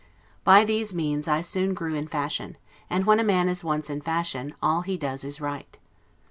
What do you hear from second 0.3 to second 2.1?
By these means I soon grew in